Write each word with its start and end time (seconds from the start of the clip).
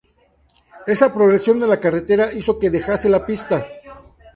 Esa 0.87 1.13
progresión 1.13 1.61
en 1.61 1.69
la 1.69 1.79
carretera 1.79 2.33
hizo 2.33 2.57
que 2.57 2.71
dejase 2.71 3.07
la 3.07 3.23
pista. 3.23 3.63